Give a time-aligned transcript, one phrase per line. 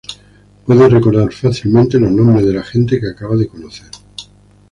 [0.65, 3.91] Puede recordar fácilmente los nombres de la gente que acaba de conocer.